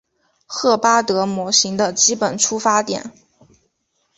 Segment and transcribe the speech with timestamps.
[0.47, 3.11] 赫巴德模型的基本出发点。